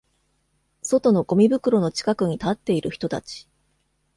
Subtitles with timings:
[0.81, 3.47] 外のゴミ袋の近くに立っている人たち。